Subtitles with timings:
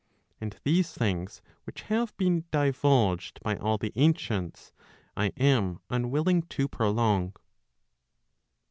[0.39, 4.73] And these things which have been divulged by all the ancients,
[5.15, 7.35] I am unwilling to prolong.